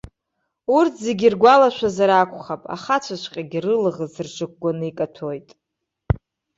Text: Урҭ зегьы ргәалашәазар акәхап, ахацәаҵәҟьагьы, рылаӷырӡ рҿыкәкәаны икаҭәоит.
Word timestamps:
Урҭ 0.77 0.93
зегьы 1.05 1.27
ргәалашәазар 1.33 2.09
акәхап, 2.11 2.61
ахацәаҵәҟьагьы, 2.75 3.59
рылаӷырӡ 3.65 4.15
рҿыкәкәаны 4.35 4.85
икаҭәоит. 4.89 5.47